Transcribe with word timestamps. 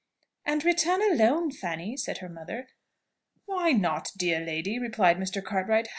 "And 0.47 0.65
return 0.65 1.03
alone, 1.03 1.51
Fanny?" 1.51 1.95
said 1.95 2.17
her 2.17 2.27
mother. 2.27 2.69
"Why 3.45 3.71
not, 3.71 4.09
dear 4.17 4.39
lady?" 4.39 4.79
replied 4.79 5.17
Mr. 5.19 5.43
Cartwright. 5.43 5.89